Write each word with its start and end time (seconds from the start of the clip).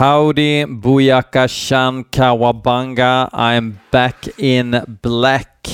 Howdy, 0.00 0.64
Buyaka 0.64 1.46
Shan 1.48 2.04
Kawabanga, 2.04 3.28
I'm 3.34 3.78
back 3.90 4.28
in 4.38 4.80
black. 5.02 5.68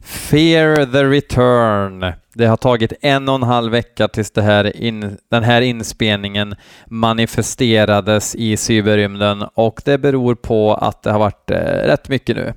Fear 0.00 0.86
the 0.86 1.04
return. 1.04 2.12
Det 2.32 2.46
har 2.46 2.56
tagit 2.56 2.92
en 3.00 3.28
och 3.28 3.34
en 3.34 3.42
halv 3.42 3.72
vecka 3.72 4.08
tills 4.08 4.30
det 4.30 4.42
här 4.42 4.76
in, 4.76 5.18
den 5.30 5.42
här 5.42 5.60
inspelningen 5.60 6.54
manifesterades 6.86 8.34
i 8.34 8.56
cyberrymden 8.56 9.42
och 9.54 9.80
det 9.84 9.98
beror 9.98 10.34
på 10.34 10.74
att 10.74 11.02
det 11.02 11.10
har 11.10 11.18
varit 11.18 11.50
eh, 11.50 11.56
rätt 11.86 12.08
mycket 12.08 12.36
nu. 12.36 12.52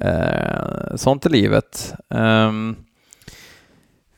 Eh, 0.00 0.96
sånt 0.96 1.26
är 1.26 1.30
livet. 1.30 1.94
Um, 2.14 2.76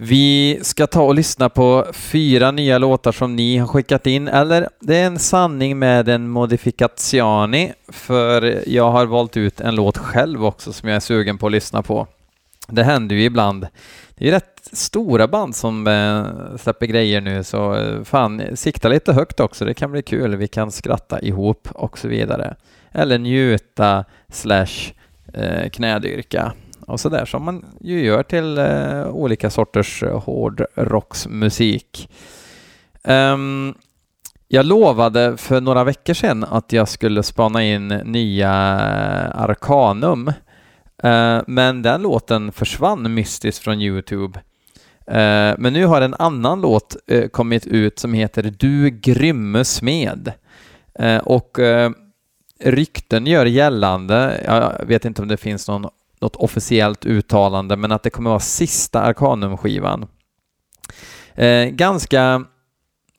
vi 0.02 0.58
ska 0.62 0.86
ta 0.86 1.02
och 1.02 1.14
lyssna 1.14 1.48
på 1.48 1.86
fyra 1.92 2.50
nya 2.50 2.78
låtar 2.78 3.12
som 3.12 3.36
ni 3.36 3.58
har 3.58 3.66
skickat 3.66 4.06
in, 4.06 4.28
eller 4.28 4.68
det 4.80 4.96
är 4.96 5.06
en 5.06 5.18
sanning 5.18 5.78
med 5.78 6.08
en 6.08 6.28
modificazioni, 6.28 7.72
för 7.88 8.62
jag 8.68 8.90
har 8.90 9.06
valt 9.06 9.36
ut 9.36 9.60
en 9.60 9.74
låt 9.74 9.98
själv 9.98 10.44
också 10.44 10.72
som 10.72 10.88
jag 10.88 10.96
är 10.96 11.00
sugen 11.00 11.38
på 11.38 11.46
att 11.46 11.52
lyssna 11.52 11.82
på. 11.82 12.06
Det 12.68 12.82
händer 12.82 13.16
ju 13.16 13.24
ibland. 13.24 13.66
Det 14.14 14.28
är 14.28 14.32
rätt 14.32 14.68
stora 14.72 15.28
band 15.28 15.56
som 15.56 15.86
eh, 15.86 16.56
släpper 16.56 16.86
grejer 16.86 17.20
nu, 17.20 17.44
så 17.44 17.74
eh, 17.74 18.04
fan, 18.04 18.42
sikta 18.54 18.88
lite 18.88 19.12
högt 19.12 19.40
också, 19.40 19.64
det 19.64 19.74
kan 19.74 19.92
bli 19.92 20.02
kul. 20.02 20.36
Vi 20.36 20.48
kan 20.48 20.70
skratta 20.70 21.20
ihop 21.20 21.68
och 21.74 21.98
så 21.98 22.08
vidare. 22.08 22.56
Eller 22.92 23.18
njuta 23.18 24.04
slash 24.28 24.92
eh, 25.34 25.68
knädyrka 25.70 26.52
och 26.86 27.00
sådär 27.00 27.24
som 27.24 27.44
man 27.44 27.64
ju 27.80 28.04
gör 28.04 28.22
till 28.22 28.58
uh, 28.58 29.08
olika 29.08 29.50
sorters 29.50 30.02
eh, 30.02 30.20
hårdrocksmusik. 30.20 32.10
Um, 33.04 33.12
ehm, 33.14 33.74
jag 34.48 34.66
lovade 34.66 35.36
för 35.36 35.60
några 35.60 35.84
veckor 35.84 36.14
sedan 36.14 36.44
att 36.44 36.72
jag 36.72 36.88
skulle 36.88 37.22
spana 37.22 37.64
in 37.64 37.88
nya 37.88 38.50
Arcanum, 39.34 40.28
uh, 41.04 41.40
men 41.46 41.82
den 41.82 42.02
låten 42.02 42.52
försvann 42.52 43.14
mystiskt 43.14 43.64
från 43.64 43.80
Youtube. 43.80 44.40
men 45.58 45.72
nu 45.72 45.84
har 45.86 46.00
en 46.00 46.14
annan 46.14 46.60
låt 46.60 46.96
kommit 47.32 47.66
ut 47.66 47.98
som 47.98 48.12
heter 48.14 48.42
Du 48.58 48.90
grymme 48.90 49.64
smed. 49.64 50.32
och 51.22 51.58
rykten 52.64 53.26
gör 53.26 53.46
gällande, 53.46 54.40
jag 54.44 54.86
vet 54.86 55.04
inte 55.04 55.22
om 55.22 55.28
det 55.28 55.36
finns 55.36 55.68
någon 55.68 55.90
något 56.20 56.36
officiellt 56.36 57.06
uttalande, 57.06 57.76
men 57.76 57.92
att 57.92 58.02
det 58.02 58.10
kommer 58.10 58.30
vara 58.30 58.40
sista 58.40 59.02
Arcanum-skivan. 59.02 60.08
Eh, 61.34 61.64
ganska, 61.64 62.44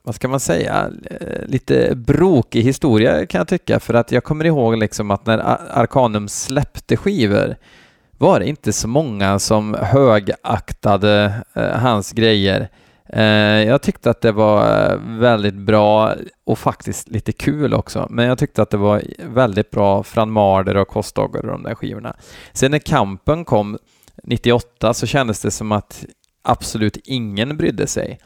vad 0.02 0.14
ska 0.14 0.28
man 0.28 0.40
säga, 0.40 0.90
eh, 1.10 1.46
lite 1.46 1.94
brokig 1.96 2.62
historia 2.62 3.26
kan 3.26 3.38
jag 3.38 3.48
tycka, 3.48 3.80
för 3.80 3.94
att 3.94 4.12
jag 4.12 4.24
kommer 4.24 4.44
ihåg 4.44 4.76
liksom 4.76 5.10
att 5.10 5.26
när 5.26 5.38
Arcanum 5.78 6.28
släppte 6.28 6.96
skivor 6.96 7.56
var 8.18 8.40
det 8.40 8.46
inte 8.46 8.72
så 8.72 8.88
många 8.88 9.38
som 9.38 9.74
högaktade 9.80 11.34
eh, 11.54 11.78
hans 11.78 12.12
grejer. 12.12 12.68
Eh, 13.12 13.64
jag 13.68 13.82
tyckte 13.82 14.10
att 14.10 14.20
det 14.20 14.32
var 14.32 14.90
eh, 14.90 14.98
väldigt 15.18 15.54
bra 15.54 16.14
och 16.44 16.58
faktiskt 16.58 17.08
lite 17.08 17.32
kul 17.32 17.74
också, 17.74 18.06
men 18.10 18.26
jag 18.26 18.38
tyckte 18.38 18.62
att 18.62 18.70
det 18.70 18.76
var 18.76 19.02
väldigt 19.18 19.70
bra 19.70 20.02
från 20.02 20.30
Marder 20.30 20.76
och 20.76 20.88
Kostdogger 20.88 21.40
och 21.40 21.52
de 21.52 21.62
där 21.62 21.74
skivorna. 21.74 22.16
Sen 22.52 22.70
när 22.70 22.78
kampen 22.78 23.44
kom 23.44 23.78
98 24.24 24.94
så 24.94 25.06
kändes 25.06 25.40
det 25.40 25.50
som 25.50 25.72
att 25.72 26.04
absolut 26.42 26.96
ingen 27.04 27.56
brydde 27.56 27.86
sig. 27.86 28.18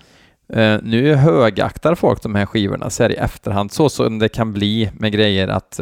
Eh, 0.53 0.79
nu 0.83 1.15
högaktar 1.15 1.95
folk 1.95 2.23
de 2.23 2.35
här 2.35 2.47
skivorna 2.47 2.91
så 2.91 3.03
här 3.03 3.11
i 3.11 3.17
efterhand, 3.17 3.73
så 3.73 3.89
som 3.89 4.19
det 4.19 4.29
kan 4.29 4.53
bli 4.53 4.91
med 4.95 5.13
grejer 5.13 5.49
att 5.49 5.81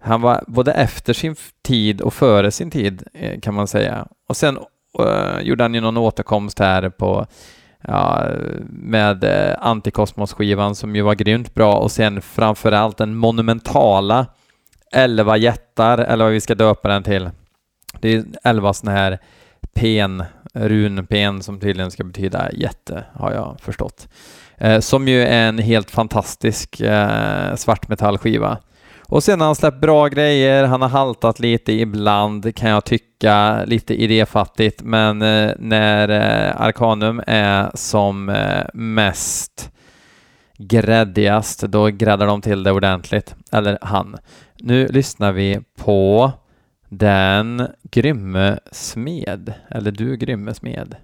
han 0.00 0.20
var 0.20 0.44
både 0.46 0.72
efter 0.72 1.12
sin 1.12 1.36
tid 1.62 2.00
och 2.00 2.14
före 2.14 2.50
sin 2.50 2.70
tid 2.70 3.02
kan 3.42 3.54
man 3.54 3.66
säga. 3.66 4.06
Och 4.28 4.36
sen 4.36 4.58
gjorde 5.40 5.64
han 5.64 5.74
ju 5.74 5.80
någon 5.80 5.96
återkomst 5.96 6.58
här 6.58 6.88
på 6.88 7.26
ja, 7.80 8.28
med 8.68 9.24
eh, 9.24 9.56
Antikosmos-skivan 9.60 10.74
som 10.74 10.96
ju 10.96 11.02
var 11.02 11.14
grymt 11.14 11.54
bra 11.54 11.74
och 11.74 11.90
sen 11.90 12.22
framförallt 12.22 12.98
den 12.98 13.16
monumentala 13.16 14.26
11 14.92 15.36
jättar, 15.36 15.98
eller 15.98 16.24
vad 16.24 16.32
vi 16.32 16.40
ska 16.40 16.54
döpa 16.54 16.88
den 16.88 17.02
till. 17.02 17.30
Det 18.00 18.14
är 18.14 18.24
11 18.44 18.72
sådana 18.72 18.98
här 18.98 19.18
pen, 19.74 20.24
runpen 20.52 21.42
som 21.42 21.60
tydligen 21.60 21.90
ska 21.90 22.04
betyda 22.04 22.52
jätte, 22.52 23.04
har 23.12 23.32
jag 23.32 23.56
förstått. 23.60 24.08
Eh, 24.58 24.80
som 24.80 25.08
ju 25.08 25.22
är 25.22 25.48
en 25.48 25.58
helt 25.58 25.90
fantastisk 25.90 26.80
eh, 26.80 27.54
svartmetallskiva. 27.54 28.58
Och 29.08 29.22
sen 29.22 29.40
har 29.40 29.46
han 29.46 29.54
släppt 29.54 29.80
bra 29.80 30.08
grejer, 30.08 30.64
han 30.64 30.82
har 30.82 30.88
haltat 30.88 31.40
lite 31.40 31.72
ibland 31.72 32.54
kan 32.54 32.70
jag 32.70 32.84
tycka, 32.84 33.64
lite 33.64 33.94
idéfattigt, 33.94 34.82
men 34.82 35.22
eh, 35.22 35.52
när 35.58 36.08
eh, 36.08 36.60
Arcanum 36.60 37.22
är 37.26 37.70
som 37.74 38.28
eh, 38.28 38.64
mest 38.74 39.70
gräddigast, 40.58 41.60
då 41.60 41.86
gräddar 41.86 42.26
de 42.26 42.40
till 42.40 42.62
det 42.62 42.72
ordentligt. 42.72 43.34
Eller 43.52 43.78
han. 43.82 44.16
Nu 44.58 44.88
lyssnar 44.88 45.32
vi 45.32 45.60
på 45.78 46.32
den 46.88 47.68
grymme 47.90 48.58
smed, 48.72 49.52
eller 49.70 49.90
du 49.90 50.16
grymme 50.16 50.54
smed. 50.54 50.96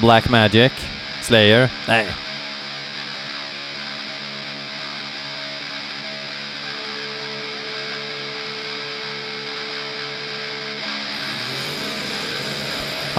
Black 0.00 0.30
Magic, 0.30 0.72
Slayer, 1.22 1.72
nej, 1.88 2.06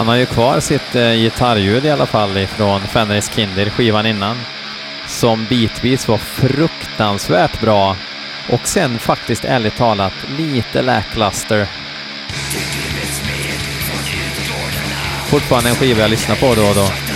Han 0.02 0.08
har 0.08 0.16
ju 0.16 0.26
kvar 0.26 0.60
sitt 0.60 0.96
eh, 0.96 1.12
gitarrljud 1.12 1.86
i 1.86 1.90
alla 1.90 2.06
fall 2.06 2.38
ifrån 2.38 2.82
Fenris 2.82 3.32
Kinder, 3.36 3.70
skivan 3.70 4.06
innan, 4.06 4.38
som 5.08 5.46
bitvis 5.46 6.08
var 6.08 6.18
fruktansvärt 6.18 7.62
bra 7.62 7.96
och 8.50 8.68
sen 8.68 9.00
faktiskt 9.00 9.46
ärligt 9.46 9.76
talat 9.76 10.14
lite 10.38 10.82
lackluster. 10.82 11.68
Fortfarande 15.26 15.70
en 15.70 15.76
skiva 15.76 16.02
jag 16.02 16.10
lyssnar 16.10 16.36
på 16.36 16.56
då 16.56 16.70
och 16.70 16.76
då. 16.76 17.11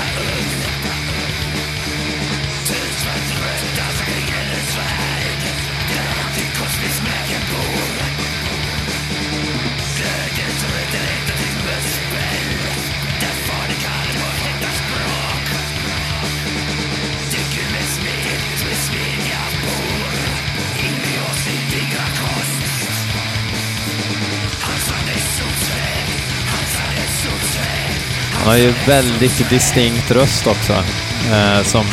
Han 28.45 28.53
har 28.53 28.59
ju 28.59 28.73
väldigt 28.87 29.49
distinkt 29.49 30.11
röst 30.11 30.47
också, 30.47 30.73
eh, 31.31 31.61
som 31.63 31.85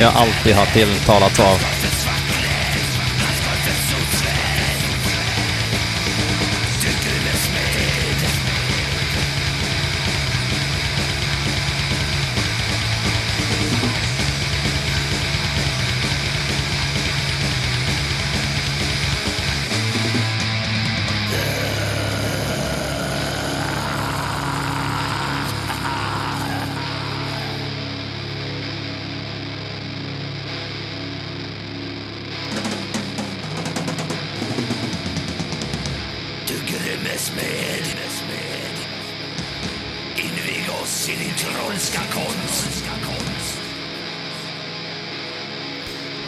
jag 0.00 0.12
alltid 0.14 0.54
har 0.54 0.66
tilltalats 0.66 1.40
av. 1.40 1.77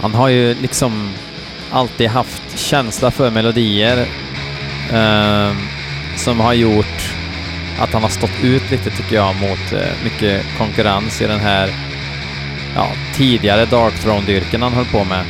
Han 0.00 0.15
har 0.15 0.29
ju 0.29 0.55
liksom 0.55 1.11
alltid 1.71 2.09
haft 2.09 2.59
känsla 2.59 3.11
för 3.11 3.31
melodier 3.31 4.06
eh, 4.93 5.53
som 6.17 6.41
har 6.41 6.53
gjort 6.53 7.15
att 7.81 7.93
han 7.93 8.03
har 8.03 8.11
stått 8.11 8.44
ut 8.44 8.71
lite 8.71 8.91
tycker 8.91 9.17
jag 9.17 9.35
mot 9.35 9.73
eh, 9.73 10.05
mycket 10.05 10.44
konkurrens 10.59 11.23
i 11.23 11.26
den 11.26 11.41
här 11.41 11.75
ja, 12.75 12.88
tidigare 13.15 13.67
Dark 13.67 13.94
Throne-dyrken 13.94 14.62
han 14.62 14.73
höll 14.73 14.85
på 14.85 15.05
med. 15.05 15.25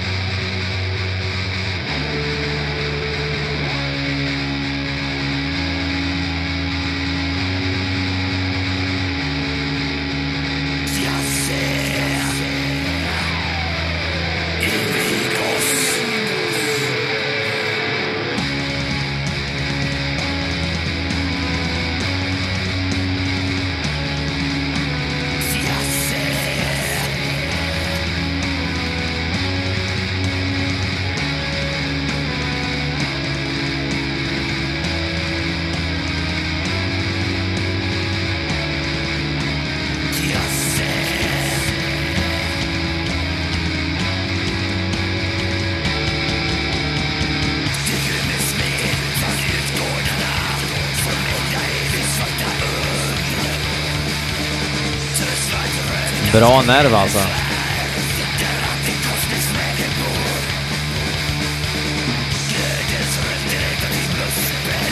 Bra 56.40 56.62
nerv 56.62 56.94
alltså. 56.94 57.18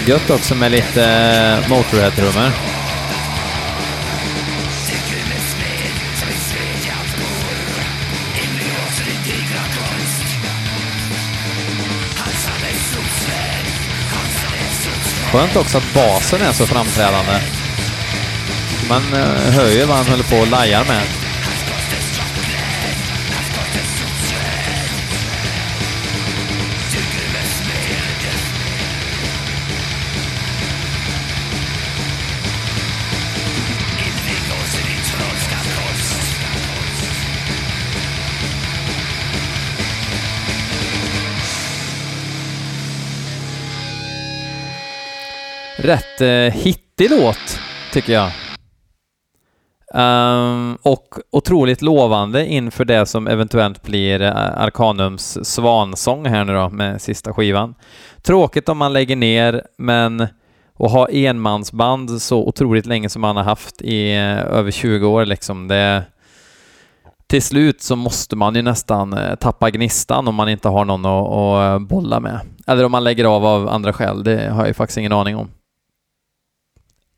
Gött 0.06 0.30
också 0.30 0.54
med 0.54 0.70
lite 0.70 1.04
eh, 1.04 1.68
Motorhead-trummor. 1.68 2.50
Skönt 15.32 15.56
också 15.56 15.78
att 15.78 15.94
basen 15.94 16.42
är 16.42 16.52
så 16.52 16.66
framträdande. 16.66 17.40
Man 18.88 19.02
eh, 19.14 19.52
hör 19.52 19.70
ju 19.70 19.84
vad 19.84 19.96
han 19.96 20.06
håller 20.06 20.24
på 20.24 20.36
och 20.36 20.48
lajar 20.48 20.84
med. 20.84 21.17
Rätt 45.80 46.20
eh, 46.20 46.28
hittig 46.28 47.10
låt, 47.10 47.60
tycker 47.92 48.12
jag. 48.12 48.30
Um, 49.94 50.78
och 50.82 51.14
otroligt 51.30 51.82
lovande 51.82 52.46
inför 52.46 52.84
det 52.84 53.06
som 53.06 53.26
eventuellt 53.26 53.82
blir 53.82 54.22
Arkanums 54.22 55.36
Arcanums 55.36 55.48
svansång 55.48 56.26
här 56.26 56.44
nu 56.44 56.54
då 56.54 56.68
med 56.68 57.02
sista 57.02 57.32
skivan. 57.32 57.74
Tråkigt 58.22 58.68
om 58.68 58.78
man 58.78 58.92
lägger 58.92 59.16
ner, 59.16 59.62
men 59.76 60.20
att 60.78 60.92
ha 60.92 61.08
enmansband 61.08 62.22
så 62.22 62.38
otroligt 62.38 62.86
länge 62.86 63.08
som 63.08 63.22
man 63.22 63.36
har 63.36 63.44
haft 63.44 63.82
i 63.82 64.10
eh, 64.14 64.38
över 64.38 64.70
20 64.70 65.06
år 65.06 65.24
liksom, 65.24 65.68
det 65.68 66.04
till 67.26 67.42
slut 67.42 67.82
så 67.82 67.96
måste 67.96 68.36
man 68.36 68.54
ju 68.54 68.62
nästan 68.62 69.12
eh, 69.12 69.34
tappa 69.34 69.70
gnistan 69.70 70.28
om 70.28 70.34
man 70.34 70.48
inte 70.48 70.68
har 70.68 70.84
någon 70.84 71.06
att, 71.06 71.28
att 71.32 71.88
bolla 71.88 72.20
med. 72.20 72.40
Eller 72.66 72.84
om 72.84 72.92
man 72.92 73.04
lägger 73.04 73.24
av 73.24 73.46
av 73.46 73.68
andra 73.68 73.92
skäl, 73.92 74.24
det 74.24 74.50
har 74.50 74.58
jag 74.58 74.68
ju 74.68 74.74
faktiskt 74.74 74.98
ingen 74.98 75.12
aning 75.12 75.36
om. 75.36 75.48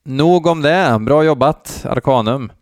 Nog 0.05 0.47
om 0.47 0.63
det. 0.63 0.99
Bra 1.01 1.25
jobbat, 1.25 1.87
Arcanum. 1.89 2.53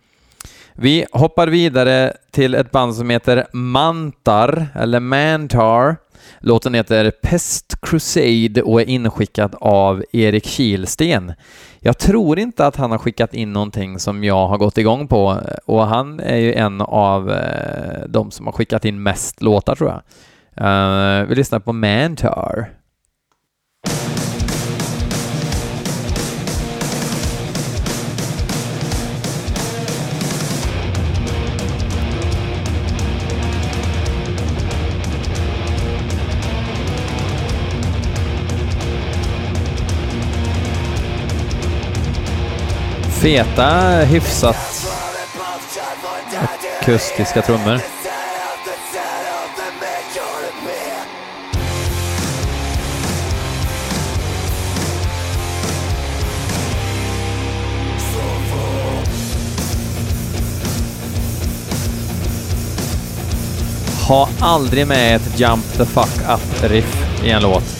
Vi 0.72 1.06
hoppar 1.12 1.48
vidare 1.48 2.12
till 2.30 2.54
ett 2.54 2.70
band 2.70 2.94
som 2.94 3.10
heter 3.10 3.46
Mantar, 3.52 4.66
eller 4.74 5.00
Mantar. 5.00 5.96
Låten 6.38 6.74
heter 6.74 7.10
Pest 7.10 7.80
Crusade 7.82 8.62
och 8.62 8.80
är 8.80 8.88
inskickad 8.88 9.54
av 9.60 10.04
Erik 10.12 10.46
Kilsten. 10.46 11.32
Jag 11.80 11.98
tror 11.98 12.38
inte 12.38 12.66
att 12.66 12.76
han 12.76 12.90
har 12.90 12.98
skickat 12.98 13.34
in 13.34 13.52
någonting 13.52 13.98
som 13.98 14.24
jag 14.24 14.46
har 14.46 14.58
gått 14.58 14.78
igång 14.78 15.08
på 15.08 15.40
och 15.64 15.86
han 15.86 16.20
är 16.20 16.36
ju 16.36 16.54
en 16.54 16.80
av 16.80 17.30
eh, 17.30 18.06
de 18.08 18.30
som 18.30 18.46
har 18.46 18.52
skickat 18.52 18.84
in 18.84 19.02
mest 19.02 19.42
låtar 19.42 19.74
tror 19.74 19.90
jag. 19.90 20.02
Eh, 20.66 21.24
vi 21.26 21.34
lyssnar 21.34 21.58
på 21.58 21.72
Mantar. 21.72 22.77
Feta, 43.20 44.00
hyfsat 44.04 44.88
akustiska 46.88 47.42
trummor. 47.42 47.80
Ha 64.08 64.28
aldrig 64.40 64.86
med 64.86 65.16
ett 65.16 65.40
Jump 65.40 65.64
the 65.76 65.84
fuck 65.84 66.20
up-riff 66.28 67.24
i 67.24 67.30
en 67.30 67.42
låt. 67.42 67.77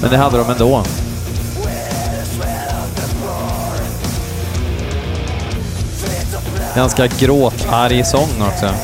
Men 0.00 0.10
det 0.10 0.16
hade 0.16 0.38
de 0.38 0.50
ändå. 0.50 0.82
Ganska 6.76 7.06
gråtarg 7.06 8.04
sång 8.04 8.42
också. 8.48 8.74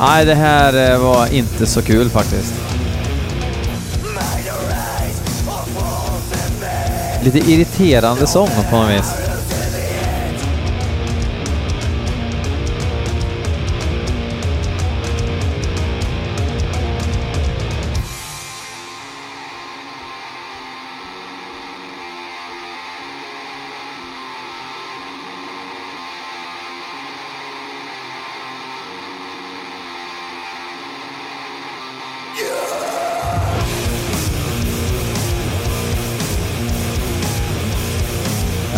Nej, 0.00 0.24
det 0.24 0.34
här 0.34 0.92
eh, 0.92 0.98
var 0.98 1.34
inte 1.34 1.66
så 1.66 1.82
kul 1.82 2.10
faktiskt. 2.10 2.54
Lite 7.22 7.38
irriterande 7.38 8.26
sång 8.26 8.48
på 8.70 8.76
något 8.76 8.90
vis. 8.90 9.29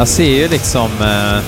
Jag 0.03 0.09
ser 0.09 0.25
ju 0.25 0.49
liksom... 0.49 0.91
Eh, 1.01 1.43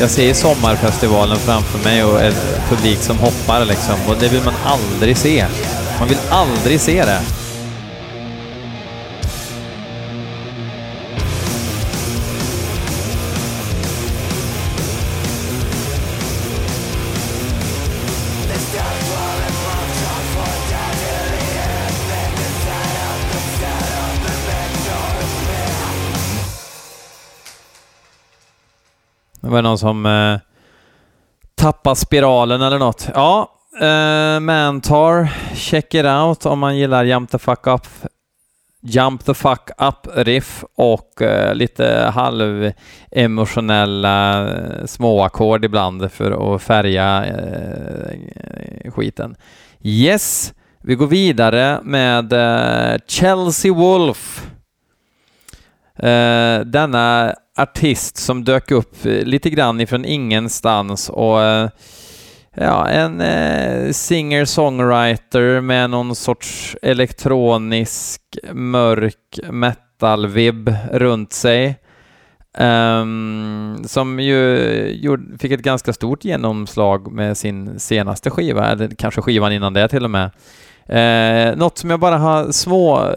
jag 0.00 0.10
ser 0.10 0.24
ju 0.24 0.34
sommarfestivalen 0.34 1.36
framför 1.36 1.78
mig 1.84 2.04
och 2.04 2.22
en 2.22 2.32
publik 2.68 2.98
som 2.98 3.18
hoppar 3.18 3.64
liksom 3.64 3.94
och 4.08 4.16
det 4.20 4.28
vill 4.28 4.42
man 4.44 4.54
aldrig 4.64 5.16
se. 5.16 5.46
Man 5.98 6.08
vill 6.08 6.18
aldrig 6.30 6.80
se 6.80 7.04
det. 7.04 7.20
Var 29.52 29.62
någon 29.62 29.78
som 29.78 30.06
eh, 30.06 30.38
tappade 31.54 31.96
spiralen 31.96 32.62
eller 32.62 32.78
något. 32.78 33.08
Ja, 33.14 33.50
eh, 33.80 34.40
Mantar, 34.40 35.28
check 35.54 35.94
it 35.94 36.06
out 36.06 36.46
om 36.46 36.58
man 36.58 36.76
gillar 36.76 37.04
Jump 37.04 37.30
the 37.30 37.38
fuck 37.38 37.66
up 37.66 37.86
Jump 38.84 39.24
the 39.24 39.34
fuck 39.34 39.70
up 39.78 40.08
riff 40.14 40.64
och 40.74 41.22
eh, 41.22 41.54
lite 41.54 42.12
halvemotionella 42.14 44.48
eh, 44.48 44.86
småackord 44.86 45.64
ibland 45.64 46.12
för 46.12 46.54
att 46.54 46.62
färga 46.62 47.24
eh, 47.26 48.90
skiten. 48.92 49.36
Yes, 49.82 50.54
vi 50.80 50.94
går 50.94 51.06
vidare 51.06 51.80
med 51.82 52.32
eh, 52.32 52.96
Chelsea 53.06 53.72
Wolf. 53.72 54.46
Eh, 56.02 56.60
denna 56.60 57.34
artist 57.58 58.16
som 58.16 58.44
dök 58.44 58.70
upp 58.70 59.06
eh, 59.06 59.24
lite 59.24 59.50
grann 59.50 59.80
ifrån 59.80 60.04
ingenstans 60.04 61.08
och 61.08 61.42
eh, 61.42 61.68
ja, 62.54 62.88
en 62.88 63.20
eh, 63.20 63.92
singer-songwriter 63.92 65.60
med 65.60 65.90
någon 65.90 66.14
sorts 66.14 66.76
elektronisk 66.82 68.22
mörk 68.52 69.40
metal-vibb 69.50 70.74
runt 70.92 71.32
sig. 71.32 71.78
Um, 72.58 73.84
som 73.86 74.20
ju 74.20 74.56
gjorde, 75.02 75.38
fick 75.38 75.52
ett 75.52 75.62
ganska 75.62 75.92
stort 75.92 76.24
genomslag 76.24 77.12
med 77.12 77.36
sin 77.36 77.80
senaste 77.80 78.30
skiva, 78.30 78.66
eller 78.66 78.88
kanske 78.88 79.22
skivan 79.22 79.52
innan 79.52 79.72
det 79.72 79.88
till 79.88 80.04
och 80.04 80.10
med. 80.10 80.30
Eh, 80.92 81.56
något 81.56 81.78
som 81.78 81.90
jag 81.90 82.00
bara 82.00 82.18
har 82.18 82.52
små 82.52 83.14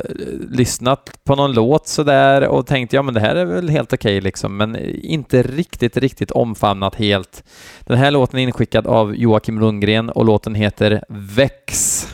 lyssnat 0.50 1.20
på 1.24 1.36
någon 1.36 1.54
låt 1.54 1.88
sådär 1.88 2.48
och 2.48 2.68
tänkt 2.68 2.94
ja 2.94 3.02
men 3.02 3.14
det 3.14 3.20
här 3.20 3.36
är 3.36 3.46
väl 3.46 3.70
helt 3.70 3.94
okej 3.94 4.18
okay, 4.18 4.22
liksom 4.22 4.58
men 4.58 4.76
inte 5.04 5.42
riktigt, 5.44 5.98
riktigt 5.98 6.32
omfamnat 6.32 6.96
helt. 6.96 7.44
Den 7.86 7.98
här 7.98 8.12
låten 8.12 8.40
är 8.40 8.44
inskickad 8.44 8.88
av 8.88 9.16
Joakim 9.16 9.60
Lundgren 9.60 10.10
och 10.10 10.26
låten 10.26 10.56
heter 10.56 11.04
Väx. 11.10 12.08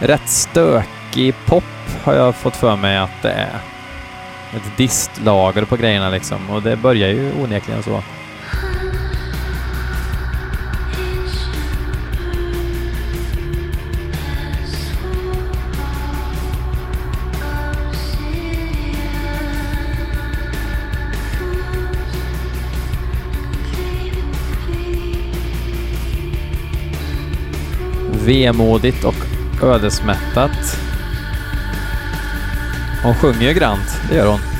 Rätt 0.00 0.28
stökig 0.28 1.34
pop 1.46 1.64
har 2.04 2.14
jag 2.14 2.34
fått 2.34 2.56
för 2.56 2.76
mig 2.76 2.98
att 2.98 3.22
det 3.22 3.30
är. 3.30 3.60
Ett 4.56 4.76
distlager 4.76 5.64
på 5.64 5.76
grejerna 5.76 6.10
liksom 6.10 6.50
och 6.50 6.62
det 6.62 6.76
börjar 6.76 7.08
ju 7.08 7.32
onekligen 7.42 7.82
så. 7.82 8.02
Vemodigt 28.26 29.04
och 29.04 29.14
ödesmättat. 29.62 30.76
Hon 33.02 33.14
sjunger 33.14 33.48
ju 33.48 33.54
grant, 33.54 34.00
det 34.08 34.16
gör 34.16 34.26
hon. 34.26 34.53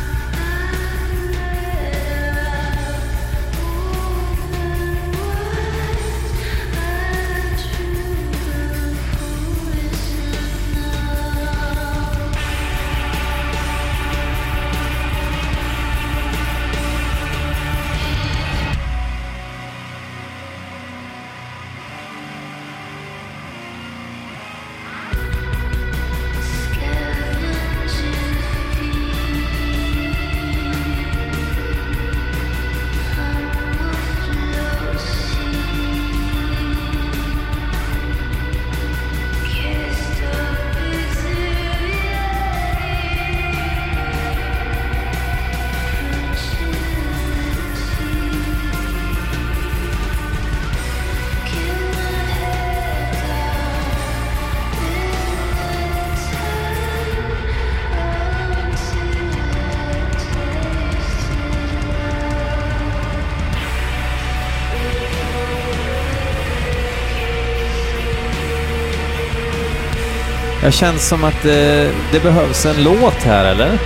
Jag 70.65 70.73
känns 70.73 71.09
som 71.09 71.25
att 71.25 71.45
eh, 71.45 71.91
det 72.13 72.23
behövs 72.23 72.67
en 72.67 72.85
låt 72.85 73.23
här, 73.23 73.45
eller? 73.45 73.79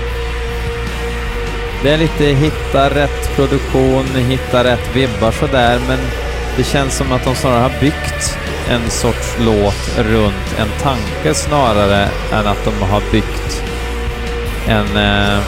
Det 1.82 1.90
är 1.90 1.98
lite 1.98 2.24
hitta 2.24 2.90
rätt 2.90 3.36
produktion, 3.36 4.06
hitta 4.28 4.64
rätt 4.64 4.96
vibbar 4.96 5.30
sådär, 5.30 5.80
men 5.88 5.98
det 6.56 6.64
känns 6.64 6.96
som 6.96 7.12
att 7.12 7.24
de 7.24 7.34
snarare 7.34 7.60
har 7.60 7.80
byggt 7.80 8.38
en 8.70 8.90
sorts 8.90 9.36
låt 9.38 9.98
runt 9.98 10.58
en 10.58 10.68
tanke 10.82 11.34
snarare 11.34 12.08
än 12.32 12.46
att 12.46 12.64
de 12.64 12.86
har 12.86 13.02
byggt 13.12 13.62
en 14.68 14.96
eh, 14.96 15.42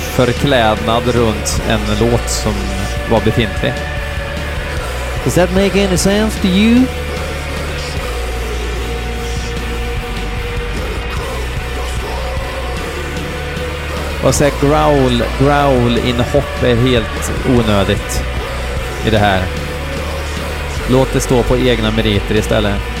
förklädnad 0.00 1.02
runt 1.06 1.62
en 1.68 1.80
låt 2.00 2.30
som 2.30 2.54
var 3.10 3.20
befintlig. 3.20 3.72
Does 5.24 5.34
that 5.34 5.52
make 5.54 5.86
any 5.86 5.96
sense 5.96 6.40
to 6.40 6.46
you? 6.46 6.84
Och 14.24 14.34
så 14.34 14.44
growl, 14.60 15.22
growl-inhopp 15.38 16.62
är 16.62 16.76
helt 16.76 17.32
onödigt 17.48 18.22
i 19.06 19.10
det 19.10 19.18
här. 19.18 19.42
Låt 20.90 21.12
det 21.12 21.20
stå 21.20 21.42
på 21.42 21.58
egna 21.58 21.90
meriter 21.90 22.34
istället. 22.34 22.97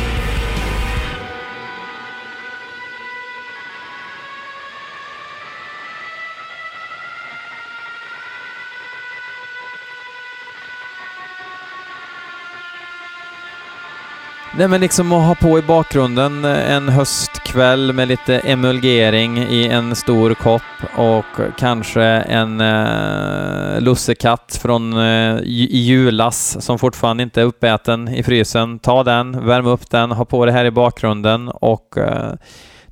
Nej 14.58 14.68
men 14.68 14.80
liksom 14.80 15.12
att 15.12 15.26
ha 15.26 15.34
på 15.34 15.58
i 15.58 15.62
bakgrunden 15.62 16.44
eh, 16.44 16.72
en 16.72 16.88
höstkväll 16.88 17.92
med 17.92 18.08
lite 18.08 18.38
emulgering 18.38 19.38
i 19.38 19.68
en 19.68 19.96
stor 19.96 20.34
kopp 20.34 20.62
och 20.96 21.58
kanske 21.58 22.02
en 22.02 22.60
eh, 22.60 23.80
lussekatt 23.80 24.58
från 24.62 24.92
eh, 24.92 25.38
i 25.44 25.78
julas 25.78 26.64
som 26.64 26.78
fortfarande 26.78 27.22
inte 27.22 27.40
är 27.40 27.44
uppäten 27.44 28.08
i 28.08 28.22
frysen. 28.22 28.78
Ta 28.78 29.04
den, 29.04 29.46
värm 29.46 29.66
upp 29.66 29.90
den, 29.90 30.10
ha 30.10 30.24
på 30.24 30.46
det 30.46 30.52
här 30.52 30.64
i 30.64 30.70
bakgrunden 30.70 31.48
och 31.48 31.98
eh, 31.98 32.32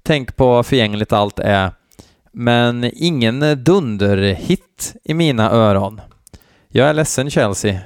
tänk 0.03 0.37
på 0.37 0.47
vad 0.47 0.67
förgängligt 0.67 1.13
allt 1.13 1.39
är. 1.39 1.71
Men 2.33 2.91
ingen 2.95 3.65
dunderhit 3.65 4.95
i 5.05 5.15
mina 5.15 5.51
öron. 5.51 6.01
Jag 6.69 6.89
är 6.89 6.95
ledsen 6.95 7.31
Chelsea. 7.31 7.81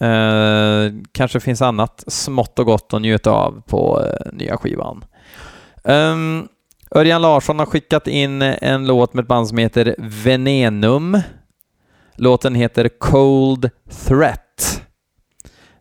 Eh, 0.00 0.92
kanske 1.12 1.40
finns 1.40 1.62
annat 1.62 2.04
smått 2.06 2.58
och 2.58 2.66
gott 2.66 2.94
att 2.94 3.02
njuta 3.02 3.30
av 3.30 3.62
på 3.66 4.02
eh, 4.04 4.32
nya 4.32 4.56
skivan. 4.56 5.04
Um, 5.84 6.48
Örjan 6.90 7.22
Larsson 7.22 7.58
har 7.58 7.66
skickat 7.66 8.06
in 8.06 8.42
en 8.42 8.86
låt 8.86 9.14
med 9.14 9.22
ett 9.22 9.28
band 9.28 9.48
som 9.48 9.58
heter 9.58 9.94
Venenum. 9.98 11.20
Låten 12.16 12.54
heter 12.54 12.88
Cold 12.88 13.70
Threat. 14.06 14.82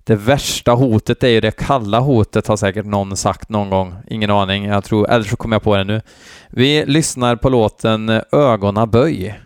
Det 0.04 0.16
värsta 0.16 0.72
hotet 0.72 1.24
är 1.24 1.28
ju 1.28 1.42
det 1.42 1.52
kalla 1.52 2.00
hotet, 2.00 2.48
har 2.48 2.58
säkert 2.58 2.86
någon 2.86 3.18
sagt 3.18 3.50
någon 3.50 3.70
gång. 3.70 3.96
Ingen 4.08 4.32
aning, 4.32 4.66
jag 4.66 4.84
tror, 4.84 5.10
eller 5.10 5.26
så 5.26 5.36
kommer 5.36 5.56
jag 5.56 5.64
på 5.64 5.76
det 5.76 5.84
nu. 5.84 6.02
Vi 6.50 6.86
lyssnar 6.86 7.36
på 7.36 7.50
låten 7.50 8.22
Ögonaböj. 8.32 9.45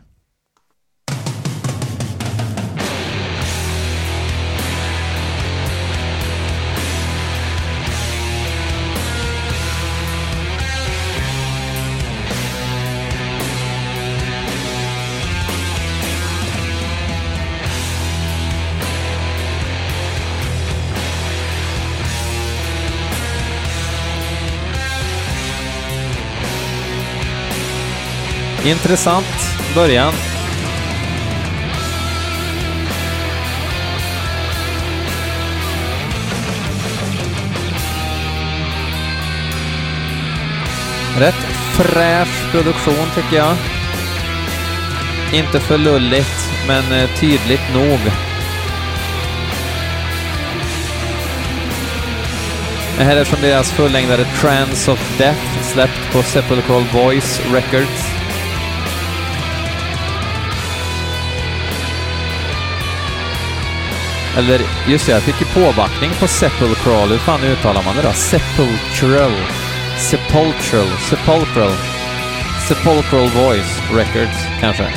Intressant 28.66 29.26
början. 29.76 30.14
Rätt 41.20 41.36
fräsch 41.74 42.52
produktion 42.52 43.08
tycker 43.16 43.38
jag. 43.38 43.56
Inte 45.34 45.60
för 45.60 45.78
lulligt, 45.78 46.50
men 46.68 46.92
eh, 46.92 47.10
tydligt 47.20 47.74
nog. 47.74 48.00
Det 52.98 53.04
här 53.04 53.16
är 53.16 53.24
från 53.24 53.42
deras 53.42 53.72
fullängdare 53.72 54.26
Trance 54.26 54.92
of 54.92 55.18
Death, 55.18 55.62
släppt 55.62 56.14
på 56.14 56.24
Sepulchral 56.24 56.84
Voice 56.94 57.42
Records. 57.54 58.19
Eller 64.40 64.62
just 64.88 65.06
det, 65.06 65.12
jag 65.12 65.22
fick 65.22 65.42
ju 65.42 65.48
påbackning 65.48 66.12
på 66.20 66.28
Sepulchral. 66.28 67.10
Hur 67.10 67.18
fan 67.18 67.44
uttalar 67.44 67.84
man 67.84 67.96
det 67.96 68.02
då? 68.02 68.12
Sepulchral. 68.12 69.32
Sepulchral. 69.98 70.88
Sepulchral. 71.10 71.72
Sepulchral 72.68 73.30
Voice 73.30 73.82
Records, 73.94 74.38
kanske. 74.60 74.88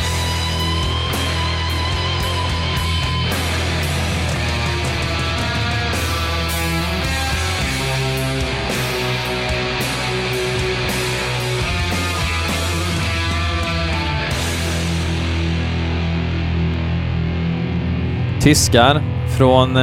Tyskar 18.41 19.12
från 19.39 19.79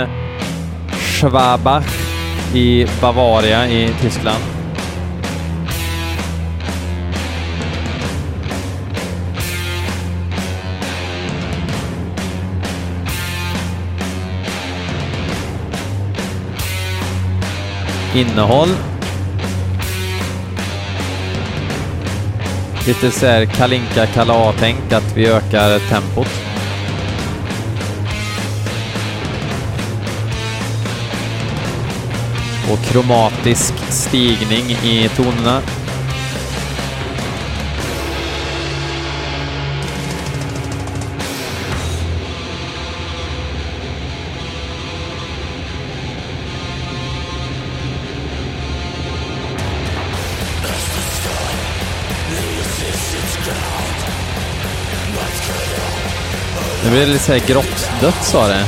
Schwabach 0.91 1.83
i 2.53 2.85
Bavaria 3.01 3.67
i 3.67 3.89
Tyskland. 4.01 4.43
Innehåll. 18.15 18.69
Lite 22.87 23.11
så 23.11 23.25
här 23.25 23.45
Kalinka 23.45 24.05
Kala-tänk, 24.05 24.93
att 24.93 25.17
vi 25.17 25.27
ökar 25.27 25.79
tempot. 25.79 26.48
Och 32.69 32.81
kromatisk 32.81 33.73
stigning 33.89 34.71
i 34.71 35.09
tonerna. 35.15 35.61
Nu 56.83 56.91
blir 56.91 57.05
det 57.05 57.11
lite 57.11 57.23
såhär 57.23 57.39
grottdött 57.39 58.23
sa 58.23 58.47
det. 58.47 58.65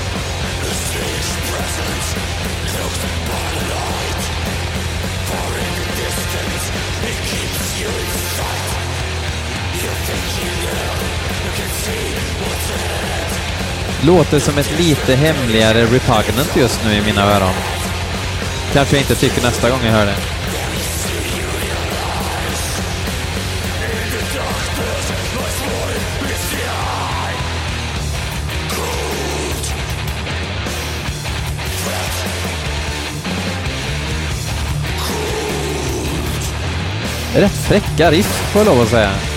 Låter 14.06 14.40
som 14.40 14.58
ett 14.58 14.80
lite 14.80 15.16
hemligare 15.16 15.82
Repugnant 15.82 16.56
just 16.56 16.86
nu 16.86 16.94
i 16.94 17.02
mina 17.02 17.36
öron. 17.36 17.54
Kanske 18.74 18.96
jag 18.96 19.04
inte 19.04 19.16
tycker 19.16 19.42
nästa 19.42 19.70
gång 19.70 19.80
jag 19.84 19.92
hör 19.92 20.06
det. 20.06 20.16
Rätt 37.36 37.52
fräcka 37.52 38.12
riff 38.12 38.52
får 38.52 38.62
jag 38.62 38.66
lov 38.66 38.82
att 38.82 38.90
säga. 38.90 39.31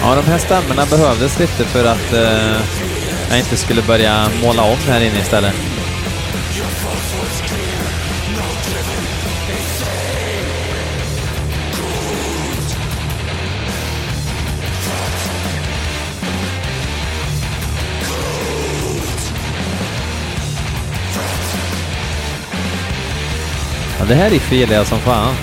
Ja, 0.00 0.14
de 0.14 0.30
här 0.30 0.38
stämmorna 0.38 0.86
behövdes 0.86 1.38
lite 1.38 1.64
för 1.64 1.84
att 1.84 2.12
eh, 2.12 2.60
jag 3.30 3.38
inte 3.38 3.56
skulle 3.56 3.82
börja 3.82 4.28
måla 4.42 4.62
om 4.62 4.78
här 4.88 5.00
inne 5.00 5.18
istället. 5.18 5.73
Ja, 24.04 24.08
det 24.08 24.14
här 24.14 24.34
är 24.34 24.38
filiga 24.38 24.76
jag 24.76 24.86
som 24.86 24.98
fan. 24.98 25.34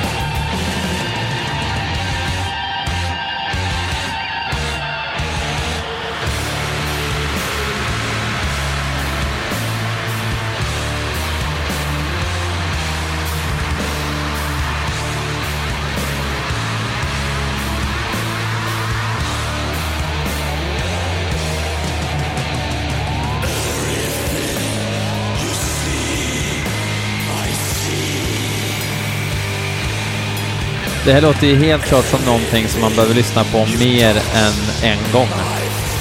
Det 31.07 31.13
här 31.13 31.21
låter 31.21 31.47
ju 31.47 31.55
helt 31.55 31.83
klart 31.85 32.05
som 32.05 32.19
någonting 32.25 32.67
som 32.67 32.81
man 32.81 32.91
behöver 32.91 33.15
lyssna 33.15 33.43
på 33.43 33.65
mer 33.79 34.15
än 34.15 34.53
en 34.83 35.11
gång 35.13 35.27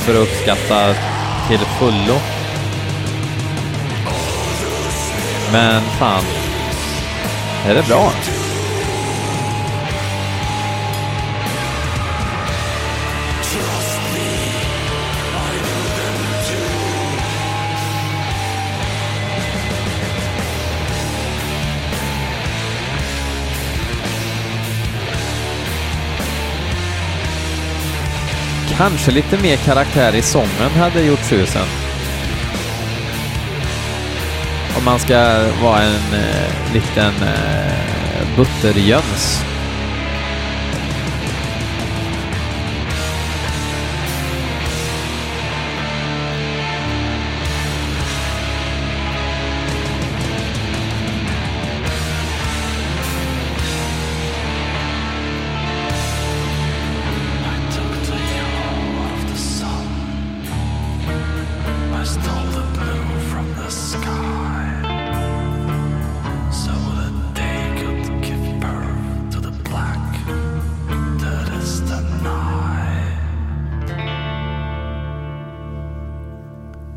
för 0.04 0.14
att 0.14 0.28
uppskatta 0.28 0.94
till 1.48 1.58
fullo. 1.58 2.14
Men 5.52 5.82
fan, 5.98 6.22
är 7.66 7.74
det 7.74 7.88
bra? 7.88 8.12
Kanske 28.76 29.10
lite 29.10 29.42
mer 29.42 29.56
karaktär 29.56 30.14
i 30.14 30.22
sången 30.22 30.70
hade 30.78 31.02
gjort 31.02 31.24
susen. 31.24 31.66
Om 34.78 34.84
man 34.84 34.98
ska 34.98 35.14
vara 35.62 35.82
en 35.82 36.14
eh, 36.14 36.74
liten 36.74 37.14
eh, 37.22 38.36
butterjöns. 38.36 39.45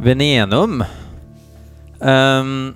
Venenum. 0.09 0.83
Um, 1.99 2.75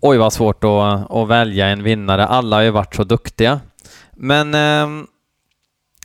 oj, 0.00 0.18
vad 0.18 0.32
svårt 0.32 0.64
att, 0.64 1.10
att 1.10 1.28
välja 1.28 1.66
en 1.66 1.82
vinnare. 1.82 2.26
Alla 2.26 2.56
har 2.56 2.62
ju 2.62 2.70
varit 2.70 2.94
så 2.94 3.04
duktiga. 3.04 3.60
Men 4.12 4.54
um, 4.54 5.06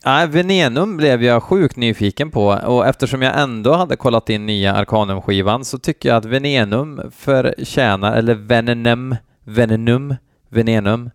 nej, 0.05 0.27
Venenum 0.27 0.97
blev 0.97 1.23
jag 1.23 1.43
sjukt 1.43 1.75
nyfiken 1.75 2.31
på 2.31 2.45
och 2.47 2.87
eftersom 2.87 3.21
jag 3.21 3.39
ändå 3.39 3.73
hade 3.73 3.95
kollat 3.95 4.29
in 4.29 4.45
nya 4.45 4.73
Arcanum-skivan 4.73 5.65
så 5.65 5.79
tycker 5.79 6.09
jag 6.09 6.17
att 6.17 6.25
Venenum 6.25 7.11
förtjänar, 7.11 8.15
eller 8.15 8.35
Venenum, 8.35 9.15
Venenum, 9.43 10.15
Venenum, 10.49 11.09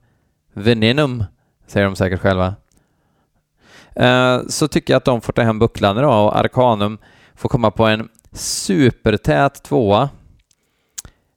Venenum, 0.52 1.24
säger 1.66 1.86
de 1.86 1.96
säkert 1.96 2.20
själva. 2.20 2.54
Eh, 3.94 4.40
så 4.48 4.68
tycker 4.68 4.92
jag 4.92 4.98
att 4.98 5.04
de 5.04 5.20
får 5.20 5.32
ta 5.32 5.42
hem 5.42 5.58
bucklan 5.58 5.98
idag 5.98 6.26
och 6.26 6.38
Arcanum 6.38 6.98
får 7.38 7.48
komma 7.48 7.70
på 7.70 7.86
en 7.86 8.08
supertät 8.32 9.62
tvåa. 9.62 10.08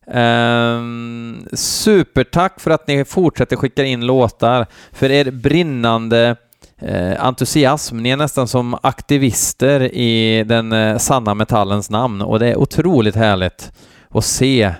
Um, 0.08 1.48
supertack 1.54 2.60
för 2.60 2.72
att 2.72 2.88
ni 2.88 3.06
fortsätter 3.06 3.56
skicka 3.56 3.84
in 3.84 4.06
låtar, 4.06 4.68
för 4.92 5.12
er 5.12 5.32
brinnande 5.32 6.36
eh, 6.78 7.26
entusiasm. 7.26 7.98
Ni 7.98 8.10
är 8.10 8.18
nästan 8.18 8.48
som 8.48 8.78
aktivister 8.84 9.82
i 9.94 10.44
den 10.44 10.72
eh, 10.72 10.98
sanna 10.98 11.34
metallens 11.34 11.90
namn 11.90 12.22
och 12.22 12.40
det 12.40 12.48
är 12.48 12.58
otroligt 12.58 13.16
härligt 13.16 13.72
att 14.10 14.26
se 14.26 14.74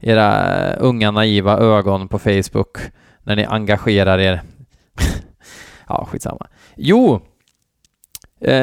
era 0.00 0.74
unga 0.74 1.10
naiva 1.10 1.58
ögon 1.58 2.08
på 2.08 2.18
Facebook 2.18 2.78
när 3.22 3.36
ni 3.36 3.44
engagerar 3.44 4.18
er. 4.18 4.42
ja, 5.88 6.08
skitsamma. 6.10 6.46
Jo, 6.76 7.20
Eh, 8.40 8.54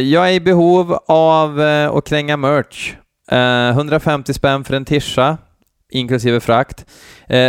jag 0.00 0.28
är 0.28 0.32
i 0.32 0.40
behov 0.40 0.98
av 1.06 1.60
eh, 1.60 1.90
att 1.90 2.08
kränga 2.08 2.36
merch. 2.36 2.94
Eh, 3.30 3.68
150 3.68 4.34
spänn 4.34 4.64
för 4.64 4.74
en 4.74 4.84
tischa, 4.84 5.38
inklusive 5.92 6.40
frakt. 6.40 6.86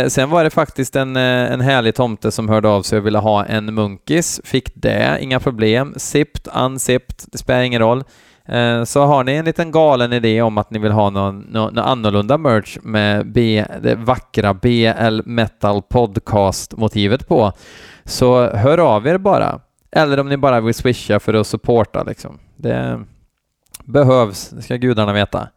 Sen 0.08 0.30
var 0.30 0.44
det 0.44 0.50
faktiskt 0.50 0.96
en, 0.96 1.16
en 1.16 1.60
härlig 1.60 1.94
tomte 1.94 2.30
som 2.30 2.48
hörde 2.48 2.68
av 2.68 2.82
sig 2.82 2.98
och 2.98 3.06
ville 3.06 3.18
ha 3.18 3.44
en 3.44 3.74
munkis. 3.74 4.40
Fick 4.44 4.72
det, 4.74 5.18
inga 5.20 5.40
problem. 5.40 5.94
Zippt, 5.96 6.48
unzippt, 6.54 7.24
det 7.32 7.38
spelar 7.38 7.62
ingen 7.62 7.80
roll. 7.80 8.04
Så 8.84 9.04
har 9.04 9.24
ni 9.24 9.32
en 9.32 9.44
liten 9.44 9.70
galen 9.70 10.12
idé 10.12 10.42
om 10.42 10.58
att 10.58 10.70
ni 10.70 10.78
vill 10.78 10.92
ha 10.92 11.10
någon, 11.10 11.40
någon, 11.40 11.74
någon 11.74 11.84
annorlunda 11.84 12.38
merch 12.38 12.78
med 12.82 13.32
B, 13.32 13.64
det 13.82 13.94
vackra 13.94 14.54
BL 14.54 15.20
Metal 15.24 15.82
Podcast-motivet 15.82 17.28
på, 17.28 17.52
så 18.04 18.50
hör 18.50 18.78
av 18.78 19.06
er 19.06 19.18
bara. 19.18 19.60
Eller 19.90 20.20
om 20.20 20.28
ni 20.28 20.36
bara 20.36 20.60
vill 20.60 20.74
swisha 20.74 21.20
för 21.20 21.34
att 21.34 21.46
supporta 21.46 22.02
liksom. 22.02 22.38
Det 22.56 23.00
behövs, 23.84 24.50
det 24.50 24.62
ska 24.62 24.76
gudarna 24.76 25.12
veta. 25.12 25.48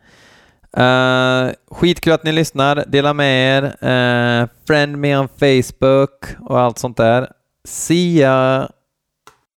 Uh, 0.77 1.51
skitkul 1.71 2.13
att 2.13 2.23
ni 2.23 2.31
lyssnar, 2.31 2.83
dela 2.87 3.13
med 3.13 3.57
er, 3.57 3.63
uh, 3.63 4.47
friend 4.67 4.97
me 4.97 5.17
on 5.17 5.27
Facebook 5.27 6.25
och 6.39 6.59
allt 6.59 6.77
sånt 6.77 6.97
där. 6.97 7.31
See 7.67 8.19
ya! 8.19 8.69